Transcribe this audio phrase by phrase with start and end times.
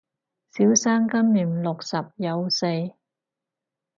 [0.49, 2.65] 小生今年六十有四